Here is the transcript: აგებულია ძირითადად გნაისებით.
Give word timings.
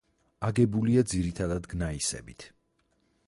აგებულია 0.47 1.03
ძირითადად 1.11 1.69
გნაისებით. 1.75 2.47